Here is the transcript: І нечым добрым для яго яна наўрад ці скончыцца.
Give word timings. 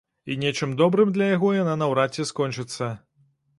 І 0.35 0.37
нечым 0.43 0.73
добрым 0.79 1.11
для 1.17 1.27
яго 1.35 1.53
яна 1.57 1.77
наўрад 1.83 2.19
ці 2.19 2.27
скончыцца. 2.33 2.93